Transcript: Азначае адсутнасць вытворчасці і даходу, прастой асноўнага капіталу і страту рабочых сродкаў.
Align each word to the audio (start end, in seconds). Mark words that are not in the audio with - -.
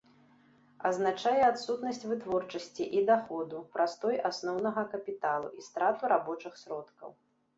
Азначае 0.89 1.41
адсутнасць 1.49 2.01
вытворчасці 2.11 2.87
і 3.01 3.03
даходу, 3.11 3.61
прастой 3.77 4.17
асноўнага 4.29 4.81
капіталу 4.97 5.47
і 5.59 5.69
страту 5.69 6.03
рабочых 6.13 6.53
сродкаў. 6.65 7.09